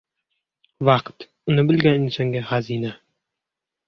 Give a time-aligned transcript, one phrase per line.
[0.87, 2.91] •Vaqt uni bilgan insonga― xazina.